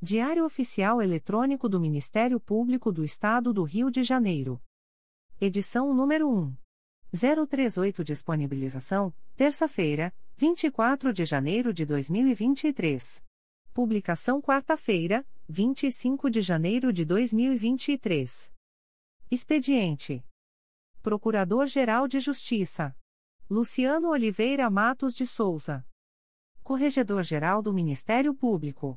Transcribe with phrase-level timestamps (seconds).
[0.00, 4.62] Diário Oficial Eletrônico do Ministério Público do Estado do Rio de Janeiro.
[5.40, 6.56] Edição número 1.
[7.10, 13.24] 038 Disponibilização, terça-feira, 24 de janeiro de 2023.
[13.74, 18.52] Publicação quarta-feira, 25 de janeiro de 2023.
[19.28, 20.24] Expediente:
[21.02, 22.96] Procurador-Geral de Justiça
[23.50, 25.84] Luciano Oliveira Matos de Souza.
[26.62, 28.96] Corregedor-Geral do Ministério Público.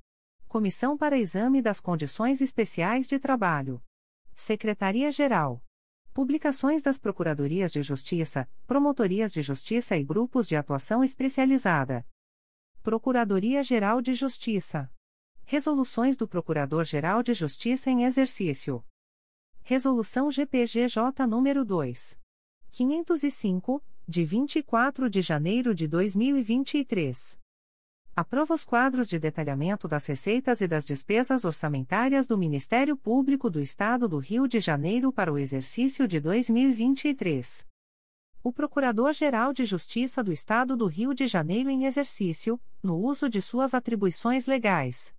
[0.51, 3.81] Comissão para Exame das Condições Especiais de Trabalho.
[4.35, 5.63] Secretaria-Geral.
[6.13, 12.05] Publicações das Procuradorias de Justiça, Promotorias de Justiça e Grupos de Atuação Especializada.
[12.83, 14.91] Procuradoria-Geral de Justiça.
[15.45, 18.83] Resoluções do Procurador-Geral de Justiça em Exercício.
[19.63, 22.19] Resolução GPGJ nº 2.
[22.73, 27.40] 505, de 24 de janeiro de 2023.
[28.21, 33.59] Aprova os quadros de detalhamento das receitas e das despesas orçamentárias do Ministério Público do
[33.59, 37.67] Estado do Rio de Janeiro para o exercício de 2023.
[38.43, 43.41] O Procurador-Geral de Justiça do Estado do Rio de Janeiro em exercício, no uso de
[43.41, 45.15] suas atribuições legais.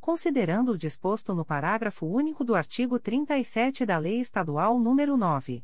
[0.00, 5.62] Considerando o disposto no parágrafo único do artigo 37 da Lei Estadual nº 9.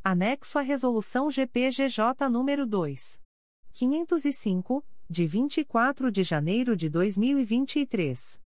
[0.02, 3.20] Anexo à Resolução GPGJ nº 2.
[3.72, 8.40] 505, de 24 de janeiro de 2023.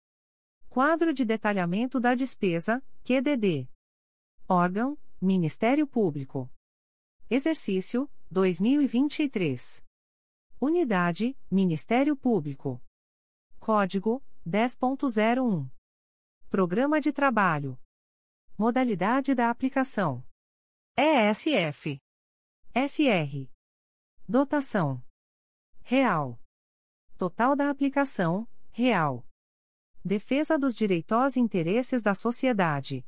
[0.71, 3.69] Quadro de detalhamento da despesa, QDD.
[4.49, 6.51] Órgão: Ministério Público.
[7.29, 9.85] Exercício: 2023.
[10.59, 12.83] Unidade: Ministério Público.
[13.61, 15.71] Código: 10.01.
[16.49, 17.79] Programa de Trabalho.
[18.57, 20.25] Modalidade da aplicação:
[20.97, 21.99] ESF.
[22.73, 23.51] FR.
[24.27, 25.05] Dotação:
[25.83, 26.41] real.
[27.19, 29.23] Total da aplicação, real.
[30.03, 33.05] Defesa dos direitos e interesses da sociedade.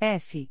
[0.00, 0.50] F.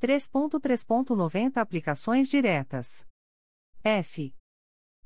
[0.00, 3.08] 3.3.90 Aplicações diretas.
[3.82, 4.32] F.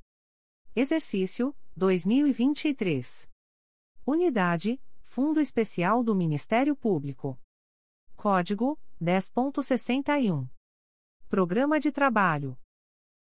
[0.75, 3.31] Exercício, 2023.
[4.07, 7.39] Unidade, Fundo Especial do Ministério Público.
[8.17, 10.49] Código, 10.61.
[11.33, 12.61] Programa de Trabalho.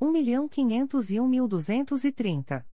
[0.00, 2.64] 1.501.230.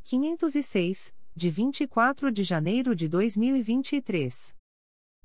[0.02, 4.54] 506, de 24 de janeiro de 2023.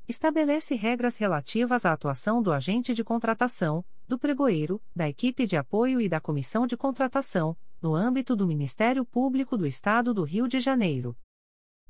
[0.07, 5.99] Estabelece regras relativas à atuação do agente de contratação, do pregoeiro, da equipe de apoio
[5.99, 10.59] e da comissão de contratação, no âmbito do Ministério Público do Estado do Rio de
[10.59, 11.17] Janeiro.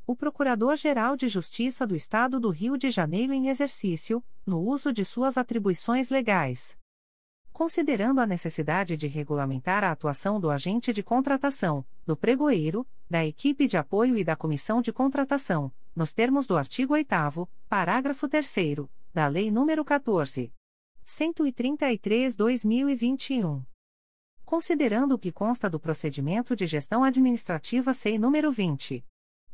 [0.08, 5.04] O Procurador-Geral de Justiça do Estado do Rio de Janeiro em exercício, no uso de
[5.04, 6.78] suas atribuições legais
[7.56, 13.66] considerando a necessidade de regulamentar a atuação do agente de contratação, do pregoeiro, da equipe
[13.66, 18.56] de apoio e da comissão de contratação, nos termos do artigo 8 parágrafo 3
[19.14, 20.52] da Lei nº 14.
[21.06, 23.64] 133/2021.
[24.44, 29.02] Considerando o que consta do procedimento de gestão administrativa SEI número 20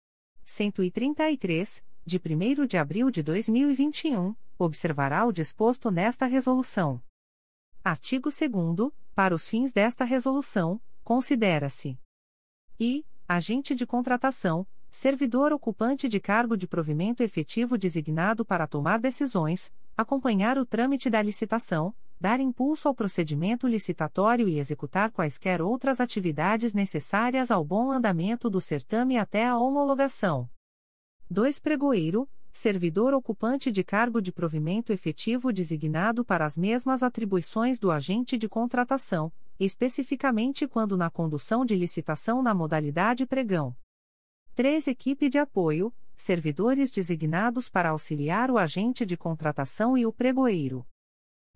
[0.44, 7.00] 133, de 1 de abril de 2021, observará o disposto nesta resolução.
[7.84, 11.96] Artigo 2 Para os fins desta resolução, considera-se:
[12.80, 13.06] i.
[13.28, 20.58] Agente de contratação, servidor ocupante de cargo de provimento efetivo designado para tomar decisões, acompanhar
[20.58, 27.50] o trâmite da licitação, dar impulso ao procedimento licitatório e executar quaisquer outras atividades necessárias
[27.50, 30.48] ao bom andamento do certame até a homologação.
[31.30, 31.60] 2.
[31.60, 38.36] Pregoeiro, servidor ocupante de cargo de provimento efetivo designado para as mesmas atribuições do agente
[38.36, 43.76] de contratação, especificamente quando na condução de licitação na modalidade pregão.
[44.58, 44.88] 3.
[44.88, 50.84] Equipe de apoio, servidores designados para auxiliar o agente de contratação e o pregoeiro.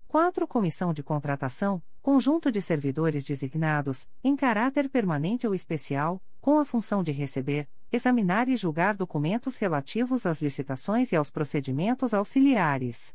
[0.07, 0.47] 4.
[0.47, 7.03] Comissão de contratação, conjunto de servidores designados, em caráter permanente ou especial, com a função
[7.03, 13.13] de receber, examinar e julgar documentos relativos às licitações e aos procedimentos auxiliares.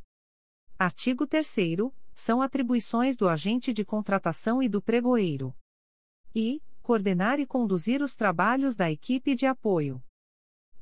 [0.79, 1.57] Artigo 3.
[2.15, 5.55] São atribuições do agente de contratação e do pregoeiro.
[6.35, 10.03] E, coordenar e conduzir os trabalhos da equipe de apoio.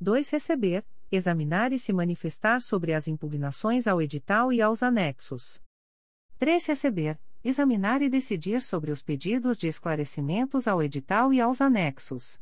[0.01, 0.31] 2.
[0.31, 5.61] Receber, examinar e se manifestar sobre as impugnações ao edital e aos anexos.
[6.39, 6.65] 3.
[6.65, 12.41] Receber, examinar e decidir sobre os pedidos de esclarecimentos ao edital e aos anexos.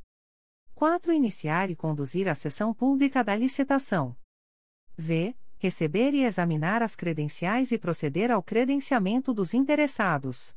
[0.75, 1.15] 4.
[1.15, 4.15] Iniciar e conduzir a sessão pública da licitação.
[4.95, 5.35] V.
[5.57, 10.55] Receber e examinar as credenciais e proceder ao credenciamento dos interessados.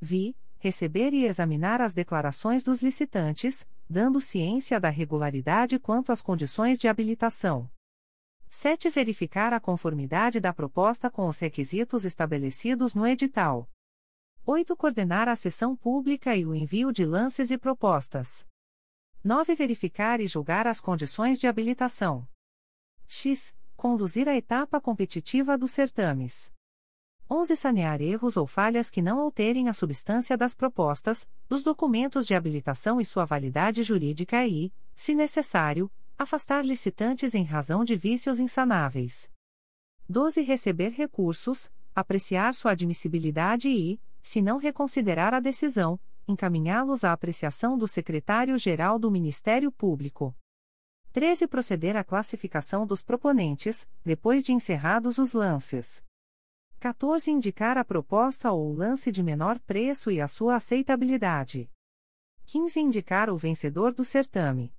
[0.00, 6.78] Vi receber e examinar as declarações dos licitantes, dando ciência da regularidade quanto às condições
[6.78, 7.68] de habilitação.
[8.48, 8.88] 7.
[8.88, 13.68] Verificar a conformidade da proposta com os requisitos estabelecidos no edital.
[14.46, 14.76] 8.
[14.76, 18.46] Coordenar a sessão pública e o envio de lances e propostas.
[19.24, 19.56] 9.
[19.56, 22.24] Verificar e julgar as condições de habilitação.
[23.08, 23.52] X.
[23.76, 26.52] Conduzir a etapa competitiva dos certames.
[27.32, 27.56] 11.
[27.56, 33.00] Sanear erros ou falhas que não alterem a substância das propostas, dos documentos de habilitação
[33.00, 39.30] e sua validade jurídica e, se necessário, afastar licitantes em razão de vícios insanáveis.
[40.06, 40.42] 12.
[40.42, 47.88] Receber recursos, apreciar sua admissibilidade e, se não reconsiderar a decisão, encaminhá-los à apreciação do
[47.88, 50.36] Secretário-Geral do Ministério Público.
[51.14, 51.46] 13.
[51.46, 56.04] Proceder à classificação dos proponentes, depois de encerrados os lances.
[56.82, 57.30] 14.
[57.30, 61.70] Indicar a proposta ou lance de menor preço e a sua aceitabilidade.
[62.46, 62.80] 15.
[62.80, 64.74] Indicar o vencedor do certame.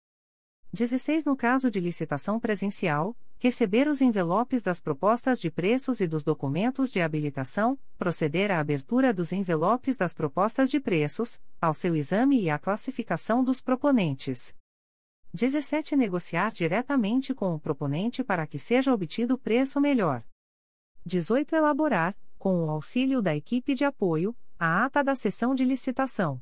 [0.74, 1.24] 16.
[1.24, 6.92] No caso de licitação presencial, receber os envelopes das propostas de preços e dos documentos
[6.92, 12.50] de habilitação, proceder à abertura dos envelopes das propostas de preços, ao seu exame e
[12.50, 14.54] à classificação dos proponentes.
[15.34, 15.96] 17.
[15.96, 20.22] Negociar diretamente com o proponente para que seja obtido preço melhor.
[21.06, 21.56] 18.
[21.56, 26.42] Elaborar, com o auxílio da equipe de apoio, a ata da sessão de licitação.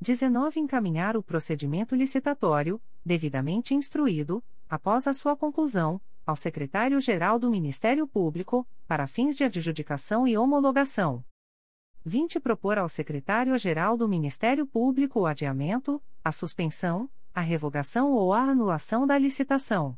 [0.00, 0.60] 19.
[0.60, 8.66] Encaminhar o procedimento licitatório, devidamente instruído, após a sua conclusão, ao Secretário-Geral do Ministério Público,
[8.86, 11.24] para fins de adjudicação e homologação.
[12.04, 12.40] 20.
[12.40, 19.06] Propor ao Secretário-Geral do Ministério Público o adiamento, a suspensão, a revogação ou a anulação
[19.06, 19.96] da licitação.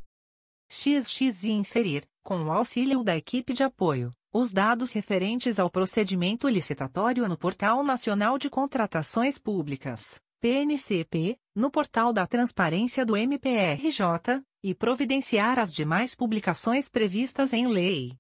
[0.68, 7.28] XX inserir, com o auxílio da equipe de apoio, os dados referentes ao procedimento licitatório
[7.28, 15.58] no Portal Nacional de Contratações Públicas, PNCP, no portal da Transparência do MPRJ, e providenciar
[15.58, 18.16] as demais publicações previstas em lei.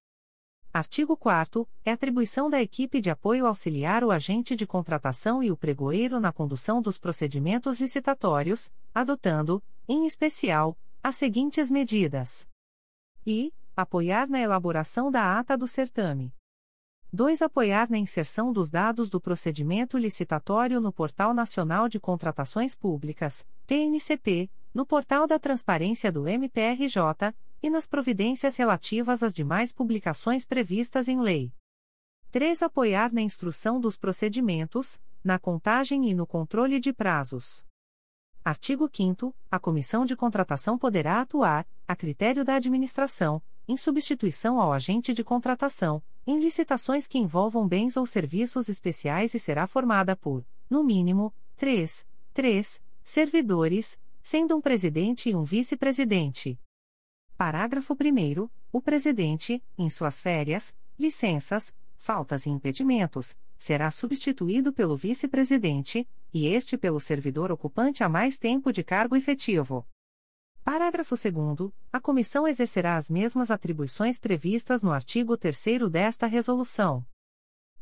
[0.70, 5.56] Artigo 4 É atribuição da equipe de apoio auxiliar o agente de contratação e o
[5.56, 12.46] pregoeiro na condução dos procedimentos licitatórios, adotando, em especial, as seguintes medidas:
[13.26, 16.34] e apoiar na elaboração da ata do certame.
[17.12, 17.42] 2.
[17.42, 24.50] Apoiar na inserção dos dados do procedimento licitatório no Portal Nacional de Contratações Públicas, PNCP,
[24.74, 27.32] no portal da Transparência do MPRJ,
[27.62, 31.52] e nas providências relativas às demais publicações previstas em lei.
[32.30, 32.64] 3.
[32.64, 37.64] Apoiar na instrução dos procedimentos, na contagem e no controle de prazos.
[38.44, 44.72] Artigo 5 A Comissão de Contratação poderá atuar, a critério da administração, em substituição ao
[44.72, 50.44] agente de contratação, em licitações que envolvam bens ou serviços especiais e será formada por,
[50.68, 56.58] no mínimo, três, três servidores, sendo um presidente e um vice-presidente.
[57.36, 58.48] Parágrafo 1.
[58.72, 66.76] O presidente, em suas férias, licenças, faltas e impedimentos, será substituído pelo vice-presidente, e este
[66.76, 69.86] pelo servidor ocupante a mais tempo de cargo efetivo.
[70.64, 71.70] Parágrafo 2.
[71.92, 77.04] A comissão exercerá as mesmas atribuições previstas no artigo 3 desta resolução.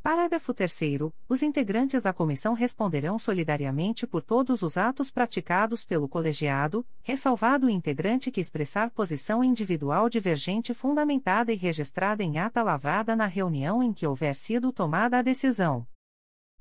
[0.02, 0.80] Parágrafo 3.
[1.28, 7.70] Os integrantes da comissão responderão solidariamente por todos os atos praticados pelo colegiado, ressalvado o
[7.70, 13.92] integrante que expressar posição individual divergente fundamentada e registrada em ata lavrada na reunião em
[13.92, 15.86] que houver sido tomada a decisão.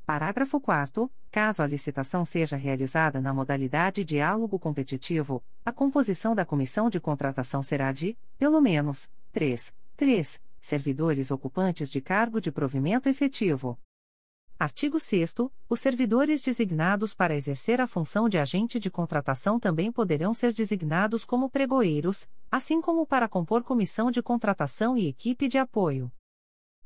[0.05, 6.89] Parágrafo 4 Caso a licitação seja realizada na modalidade diálogo competitivo, a composição da comissão
[6.89, 13.79] de contratação será de, pelo menos, 3, 3 servidores ocupantes de cargo de provimento efetivo.
[14.59, 15.35] Artigo 6
[15.69, 21.23] Os servidores designados para exercer a função de agente de contratação também poderão ser designados
[21.23, 26.11] como pregoeiros, assim como para compor comissão de contratação e equipe de apoio.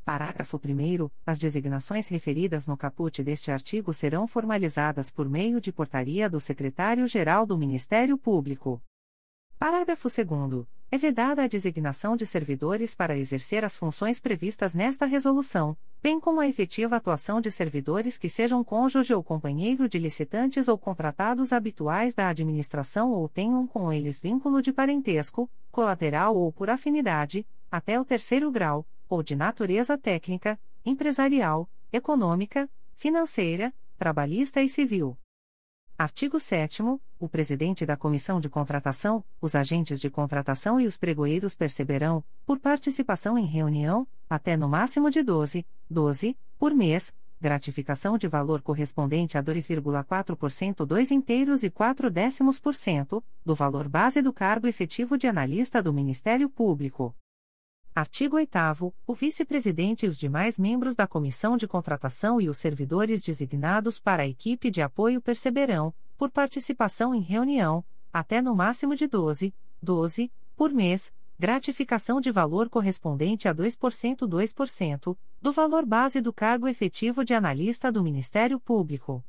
[0.05, 1.09] Parágrafo 1.
[1.25, 7.43] As designações referidas no caput deste artigo serão formalizadas por meio de portaria do Secretário-Geral
[7.43, 8.79] do Ministério Público.
[9.57, 10.67] Parágrafo 2.
[10.91, 16.39] É vedada a designação de servidores para exercer as funções previstas nesta resolução, bem como
[16.39, 22.13] a efetiva atuação de servidores que sejam cônjuge ou companheiro de licitantes ou contratados habituais
[22.13, 28.05] da administração ou tenham com eles vínculo de parentesco, colateral ou por afinidade, até o
[28.05, 35.17] terceiro grau ou de natureza técnica, empresarial, econômica, financeira, trabalhista e civil.
[35.97, 36.83] Artigo 7
[37.17, 42.59] O presidente da Comissão de Contratação, os agentes de contratação e os pregoeiros perceberão, por
[42.59, 49.37] participação em reunião, até no máximo de 12, 12, por mês, gratificação de valor correspondente
[49.37, 55.17] a 2,4% dois inteiros e 4 décimos por cento, do valor base do cargo efetivo
[55.17, 57.15] de analista do Ministério Público.
[57.95, 63.21] Artigo 8 O vice-presidente e os demais membros da comissão de contratação e os servidores
[63.21, 69.07] designados para a equipe de apoio perceberão, por participação em reunião, até no máximo de
[69.07, 76.33] 12, 12, por mês, gratificação de valor correspondente a 2% 2%, do valor base do
[76.33, 79.23] cargo efetivo de analista do Ministério Público.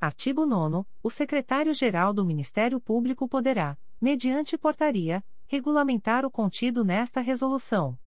[0.00, 7.98] Artigo 9 O secretário-geral do Ministério Público poderá, mediante portaria, regulamentar o contido nesta resolução.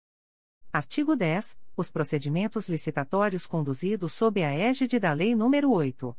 [0.72, 1.60] Artigo 10.
[1.76, 6.16] Os procedimentos licitatórios conduzidos sob a égide da Lei nº 8.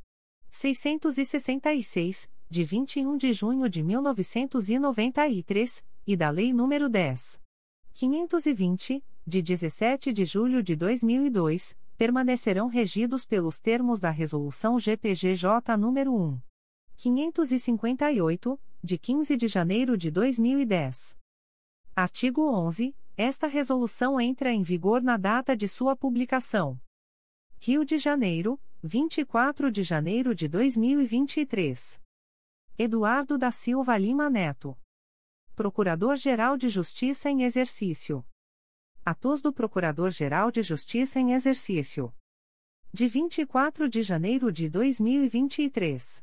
[0.50, 7.40] 666, de 21 de junho de 1993, e da Lei nº 10.
[7.94, 16.06] 520, de 17 de julho de 2002, permanecerão regidos pelos termos da Resolução GPGJ nº
[16.06, 16.38] 1.
[16.98, 21.18] 558, de 15 de janeiro de 2010.
[21.96, 22.94] Artigo 11.
[23.16, 26.78] Esta resolução entra em vigor na data de sua publicação.
[27.58, 31.98] Rio de Janeiro, 24 de janeiro de 2023.
[32.76, 34.76] Eduardo da Silva Lima Neto.
[35.54, 38.22] Procurador-Geral de Justiça em Exercício.
[39.02, 42.14] Atos do Procurador-Geral de Justiça em Exercício.
[42.92, 46.22] De 24 de janeiro de 2023.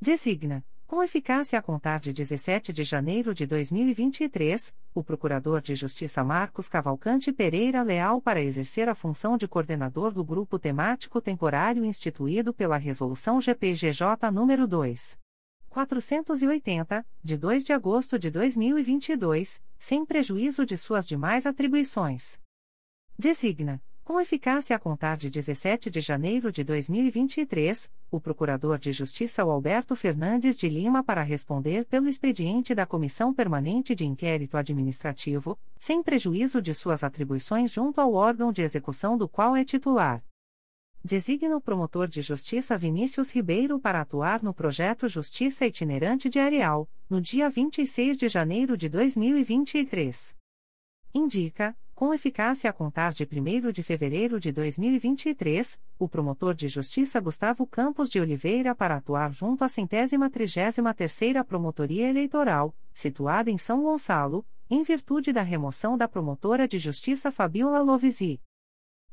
[0.00, 6.22] Designa, com eficácia a contar de 17 de janeiro de 2023, o Procurador de Justiça
[6.22, 12.54] Marcos Cavalcante Pereira Leal para exercer a função de coordenador do Grupo Temático Temporário instituído
[12.54, 15.18] pela Resolução GPGJ nº 2.
[15.68, 22.40] 480, de 2 de agosto de 2022, sem prejuízo de suas demais atribuições.
[23.18, 29.42] Designa, com eficácia a contar de 17 de janeiro de 2023, o Procurador de Justiça
[29.42, 36.02] Alberto Fernandes de Lima para responder pelo expediente da Comissão Permanente de Inquérito Administrativo, sem
[36.02, 40.22] prejuízo de suas atribuições junto ao órgão de execução do qual é titular
[41.04, 46.88] designa o promotor de justiça Vinícius Ribeiro para atuar no projeto Justiça Itinerante de Areal,
[47.10, 50.34] no dia 26 de janeiro de 2023.
[51.12, 57.20] Indica, com eficácia a contar de 1 de fevereiro de 2023, o promotor de justiça
[57.20, 63.58] Gustavo Campos de Oliveira para atuar junto à centésima trigésima terceira Promotoria Eleitoral, situada em
[63.58, 68.40] São Gonçalo, em virtude da remoção da promotora de justiça Fabiola Lovisi.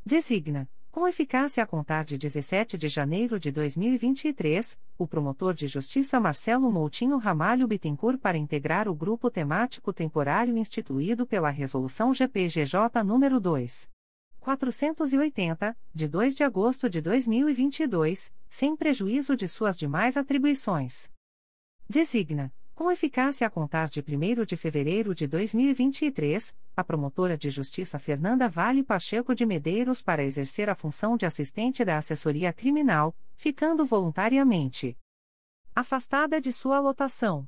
[0.04, 6.20] Designa, com eficácia a contar de 17 de janeiro de 2023, o promotor de justiça
[6.20, 13.40] Marcelo Moutinho Ramalho Bittencourt para integrar o grupo temático temporário instituído pela Resolução GPGJ nº
[13.40, 13.90] 2.
[14.42, 21.10] 480, de 2 de agosto de 2022, sem prejuízo de suas demais atribuições.
[21.88, 28.00] Designa com eficácia a contar de 1 de fevereiro de 2023, a promotora de justiça
[28.00, 33.86] Fernanda Vale Pacheco de Medeiros para exercer a função de assistente da assessoria criminal, ficando
[33.86, 34.98] voluntariamente
[35.76, 37.48] afastada de sua lotação.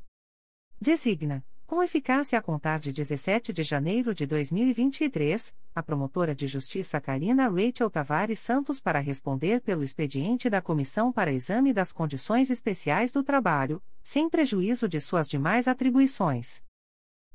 [0.79, 1.43] Designa
[1.73, 7.47] com eficácia a contar de 17 de janeiro de 2023, a promotora de justiça Karina
[7.49, 13.23] Rachel Tavares Santos para responder pelo expediente da Comissão para Exame das Condições Especiais do
[13.23, 16.63] Trabalho, sem prejuízo de suas demais atribuições.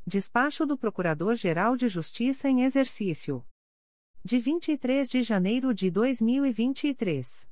[0.06, 3.44] Despacho do Procurador-Geral de Justiça em Exercício.
[4.22, 7.50] De 23 de janeiro de 2023.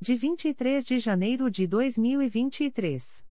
[0.00, 3.24] de 23 de janeiro de 2023.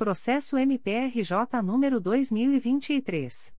[0.00, 3.52] Processo MPRJ número 2023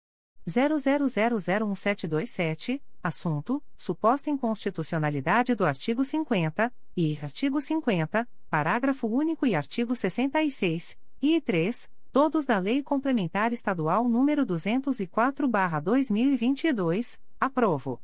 [0.48, 10.98] 00001727, assunto: suposta inconstitucionalidade do artigo 50 e artigo 50, parágrafo único e artigo 66
[11.20, 18.00] e 3, todos da Lei Complementar Estadual número 204/2022, aprovo.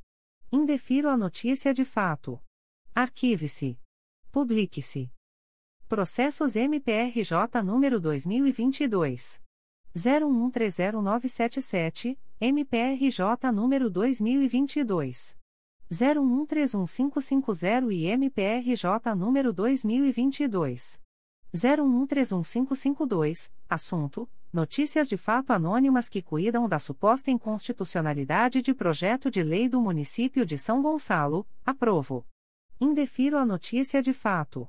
[0.53, 2.39] Indefiro a notícia de fato.
[2.95, 3.79] Arquive-se.
[4.31, 5.11] Publique-se.
[5.89, 9.41] Processos MPRJ número 2022
[9.97, 15.39] 01130977, MPRJ número 2022
[15.89, 21.01] 01131550 e MPRJ número 2022
[21.55, 29.69] 01131552, assunto: Notícias de fato anônimas que cuidam da suposta inconstitucionalidade de projeto de lei
[29.69, 32.27] do município de São Gonçalo, aprovo.
[32.81, 34.69] Indefiro a notícia de fato.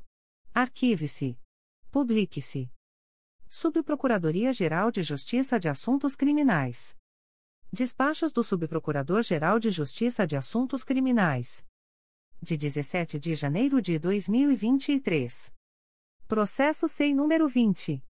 [0.60, 1.38] Arquive-se.
[1.92, 2.72] Publique-se.
[3.48, 6.98] Subprocuradoria-Geral de Justiça de Assuntos Criminais.
[7.72, 11.64] Despachos do Subprocurador-Geral de Justiça de Assuntos Criminais.
[12.42, 15.54] De 17 de janeiro de 2023.
[16.28, 18.04] Processo SEI número 20.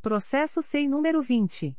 [0.00, 1.76] Processo SEI número 20.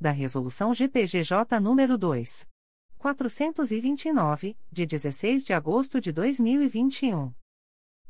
[0.00, 2.48] da Resolução GPGJ nº 2.
[2.96, 7.34] 429, de 16 de agosto de 2021.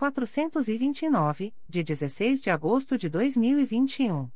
[0.00, 4.30] 429, de 16 de agosto de 2021.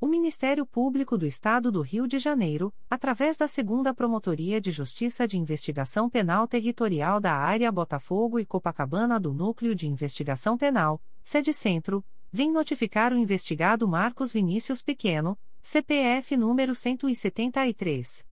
[0.00, 5.26] O Ministério Público do Estado do Rio de Janeiro, através da Segunda Promotoria de Justiça
[5.26, 11.52] de Investigação Penal Territorial da Área Botafogo e Copacabana do Núcleo de Investigação Penal, sede
[11.52, 18.24] Centro, vem notificar o investigado Marcos Vinícius Pequeno, CPF número 173.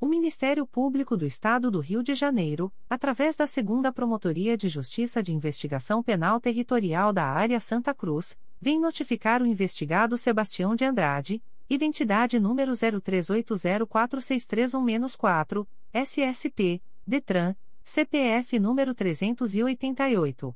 [0.00, 5.20] O Ministério Público do Estado do Rio de Janeiro, através da Segunda Promotoria de Justiça
[5.20, 11.42] de Investigação Penal Territorial da Área Santa Cruz, vem notificar o investigado Sebastião de Andrade,
[11.68, 20.54] identidade número 03804631-4, SSP, DETRAN, CPF número 388.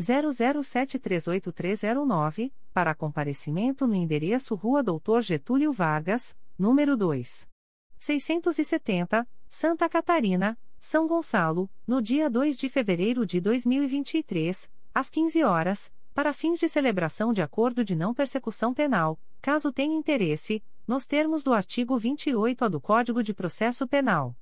[0.00, 7.54] 00738309, para comparecimento no endereço Rua Doutor Getúlio Vargas, número 2.
[7.98, 15.92] 670, Santa Catarina, São Gonçalo, no dia 2 de fevereiro de 2023, às 15 horas,
[16.14, 21.42] para fins de celebração de acordo de não persecução penal, caso tenha interesse, nos termos
[21.42, 24.34] do artigo 28-A do Código de Processo Penal.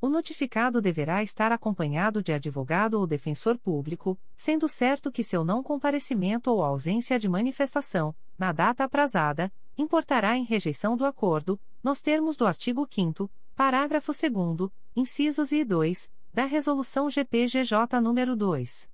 [0.00, 5.62] O notificado deverá estar acompanhado de advogado ou defensor público, sendo certo que seu não
[5.62, 12.36] comparecimento ou ausência de manifestação, na data aprazada, importará em rejeição do acordo, nos termos
[12.36, 18.90] do artigo 5 parágrafo 2 incisos e 2, da Resolução GPGJ nº 2.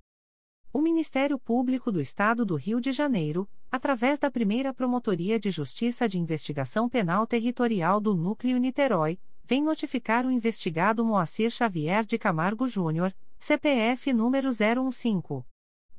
[0.73, 6.07] O Ministério Público do Estado do Rio de Janeiro, através da primeira Promotoria de Justiça
[6.07, 12.69] de Investigação Penal Territorial do Núcleo Niterói, vem notificar o investigado Moacir Xavier de Camargo
[12.69, 15.50] Júnior, CPF número 015.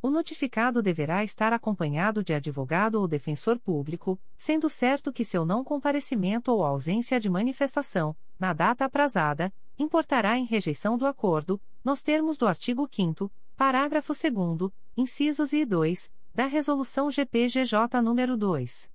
[0.00, 5.62] O notificado deverá estar acompanhado de advogado ou defensor público, sendo certo que seu não
[5.62, 12.36] comparecimento ou ausência de manifestação, na data aprazada, importará em rejeição do acordo, nos termos
[12.36, 18.90] do artigo 5 parágrafo 2 incisos e 2, da Resolução GPGJ nº 2.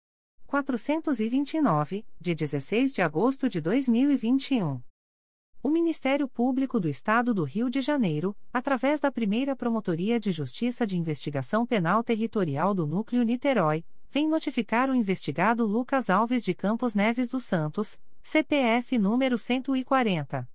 [0.46, 4.82] 429, de 16 de agosto de 2021.
[5.62, 10.86] O Ministério Público do Estado do Rio de Janeiro, através da primeira Promotoria de Justiça
[10.88, 16.96] de Investigação Penal Territorial do Núcleo Niterói, vem notificar o investigado Lucas Alves de Campos
[16.96, 20.48] Neves dos Santos, CPF número 140.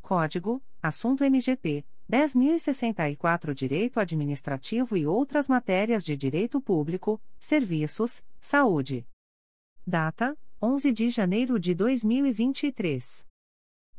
[0.00, 9.06] Código: Assunto MGP 10.064 Direito Administrativo e outras matérias de direito público, serviços, saúde.
[9.86, 13.26] Data: 11 de janeiro de 2023.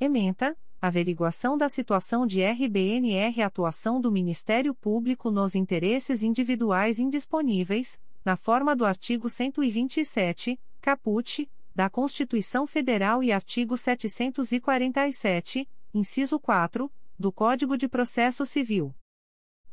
[0.00, 8.36] Ementa: Averiguação da situação de RBNR Atuação do Ministério Público nos interesses individuais indisponíveis, na
[8.36, 17.76] forma do artigo 127, caput, da Constituição Federal e artigo 747, inciso 4, do Código
[17.76, 18.94] de Processo Civil.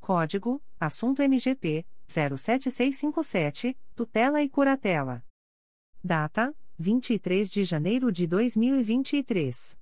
[0.01, 5.23] Código: Assunto MGP 07657, tutela e curatela.
[6.03, 9.77] Data: 23 de janeiro de 2023.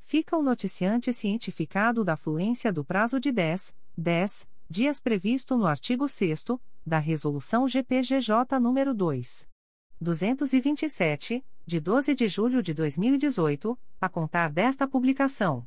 [0.06, 6.09] fica o noticiante cientificado da fluência do prazo de 10, 10 dias previsto no artigo
[6.09, 6.44] 6
[6.86, 9.48] da Resolução GPGJ nº 2.
[10.01, 15.66] 227, de 12 de julho de 2018, a contar desta publicação.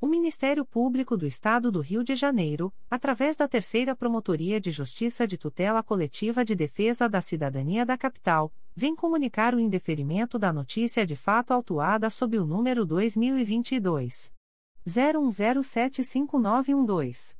[0.00, 5.26] O Ministério Público do Estado do Rio de Janeiro, através da Terceira Promotoria de Justiça
[5.26, 11.04] de Tutela Coletiva de Defesa da Cidadania da Capital, vem comunicar o indeferimento da notícia
[11.04, 14.32] de fato autuada sob o número 2022
[14.88, 17.39] 01075912.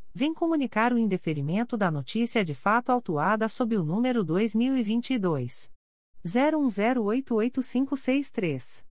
[0.13, 5.71] vem comunicar o indeferimento da notícia de fato autuada sob o número 2022
[6.25, 8.85] 01088563.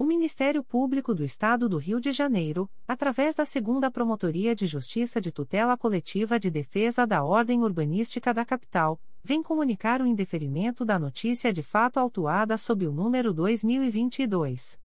[0.00, 5.20] O Ministério Público do Estado do Rio de Janeiro, através da Segunda Promotoria de Justiça
[5.20, 10.98] de Tutela Coletiva de Defesa da Ordem Urbanística da Capital, vem comunicar o indeferimento da
[10.98, 14.80] notícia de fato autuada sob o número 2022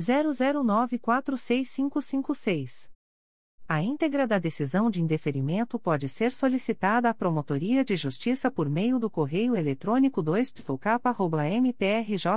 [0.00, 2.90] 00946556.
[3.68, 8.98] A íntegra da decisão de indeferimento pode ser solicitada à Promotoria de Justiça por meio
[8.98, 10.52] do correio eletrônico 2
[11.62, 12.36] mprj.mp.br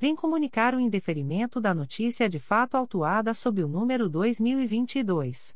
[0.00, 5.54] vem comunicar o indeferimento da notícia de fato autuada sob o número 2022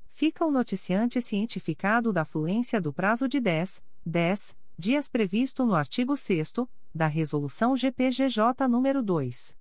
[0.08, 6.16] fica o noticiante cientificado da fluência do prazo de 10, 10 dias previsto no artigo
[6.16, 6.52] 6
[6.94, 9.56] da Resolução GPGJ nº 2.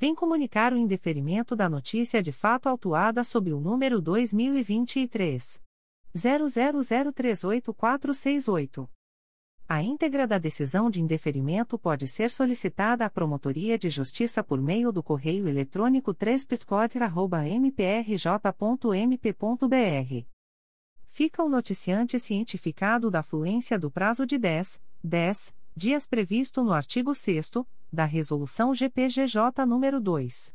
[0.00, 5.60] vem comunicar o indeferimento da notícia de fato autuada sob o número 2023
[6.16, 8.88] 00038468.
[9.68, 14.90] A íntegra da decisão de indeferimento pode ser solicitada à Promotoria de Justiça por meio
[14.90, 16.46] do correio eletrônico 3
[17.60, 20.26] mprj.mp.br.
[21.08, 27.12] Fica o noticiante cientificado da fluência do prazo de 10, 10 dias previsto no artigo
[27.14, 27.50] 6
[27.92, 30.54] da Resolução GPGJ nº 2.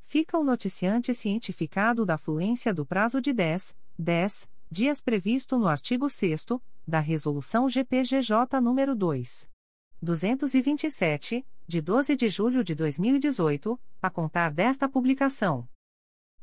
[0.00, 6.08] Fica o noticiante cientificado da fluência do prazo de 10, 10 dias previsto no artigo
[6.08, 6.44] 6
[6.86, 9.50] da Resolução GPGJ nº 2.
[10.02, 15.68] 227, de 12 de julho de 2018, a contar desta publicação.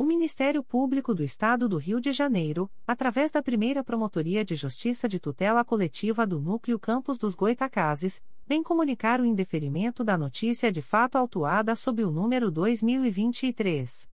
[0.00, 5.06] O Ministério Público do Estado do Rio de Janeiro, através da primeira Promotoria de Justiça
[5.06, 10.80] de Tutela Coletiva do Núcleo Campos dos Goitacazes, vem comunicar o indeferimento da notícia de
[10.80, 14.08] fato autuada sob o número 2023.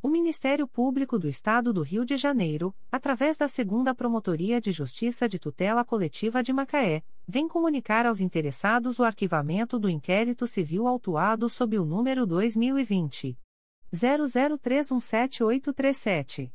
[0.00, 5.28] O Ministério Público do Estado do Rio de Janeiro, através da Segunda Promotoria de Justiça
[5.28, 11.48] de Tutela Coletiva de Macaé, vem comunicar aos interessados o arquivamento do inquérito civil autuado
[11.48, 13.36] sob o número 2020
[13.92, 16.52] 00317837.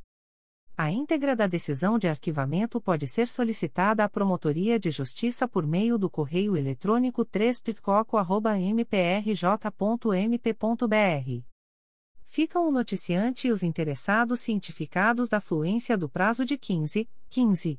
[0.76, 5.96] A íntegra da decisão de arquivamento pode ser solicitada à Promotoria de Justiça por meio
[5.96, 7.62] do correio eletrônico 3
[8.74, 9.34] mprj.mp.br.
[12.24, 17.78] Ficam o noticiante e os interessados cientificados da fluência do prazo de 15, 15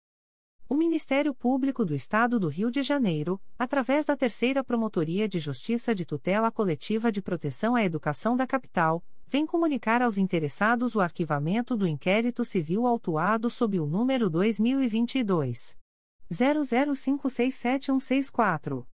[0.71, 5.93] O Ministério Público do Estado do Rio de Janeiro, através da Terceira Promotoria de Justiça
[5.93, 11.75] de Tutela Coletiva de Proteção à Educação da Capital, vem comunicar aos interessados o arquivamento
[11.75, 15.77] do inquérito civil autuado sob o número 2022
[16.31, 18.85] 00567164.